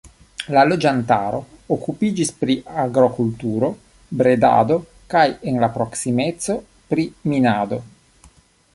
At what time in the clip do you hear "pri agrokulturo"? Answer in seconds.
2.39-3.71